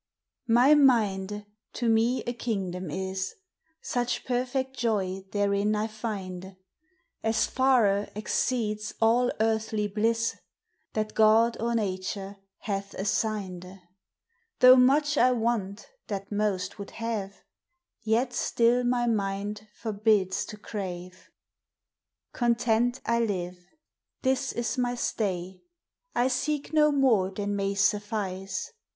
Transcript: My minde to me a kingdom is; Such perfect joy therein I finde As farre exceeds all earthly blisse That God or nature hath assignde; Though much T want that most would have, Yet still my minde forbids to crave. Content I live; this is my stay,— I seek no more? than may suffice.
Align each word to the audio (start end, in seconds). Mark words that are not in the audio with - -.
My 0.47 0.73
minde 0.73 1.45
to 1.73 1.87
me 1.87 2.23
a 2.23 2.33
kingdom 2.33 2.89
is; 2.89 3.35
Such 3.83 4.25
perfect 4.25 4.75
joy 4.75 5.25
therein 5.31 5.75
I 5.75 5.85
finde 5.85 6.55
As 7.21 7.45
farre 7.45 8.09
exceeds 8.15 8.95
all 8.99 9.31
earthly 9.39 9.87
blisse 9.87 10.37
That 10.93 11.13
God 11.13 11.55
or 11.61 11.75
nature 11.75 12.37
hath 12.61 12.95
assignde; 12.95 13.79
Though 14.57 14.75
much 14.75 15.13
T 15.13 15.19
want 15.33 15.87
that 16.07 16.31
most 16.31 16.79
would 16.79 16.91
have, 16.99 17.35
Yet 18.01 18.33
still 18.33 18.83
my 18.83 19.05
minde 19.05 19.67
forbids 19.71 20.45
to 20.47 20.57
crave. 20.57 21.29
Content 22.33 23.01
I 23.05 23.19
live; 23.19 23.67
this 24.23 24.51
is 24.51 24.79
my 24.79 24.95
stay,— 24.95 25.61
I 26.15 26.27
seek 26.27 26.73
no 26.73 26.91
more? 26.91 27.29
than 27.29 27.55
may 27.55 27.75
suffice. 27.75 28.73